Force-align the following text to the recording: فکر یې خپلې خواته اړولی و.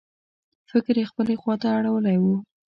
فکر 0.69 0.95
یې 0.99 1.09
خپلې 1.11 1.33
خواته 1.41 1.67
اړولی 1.77 2.17
و. 2.19 2.23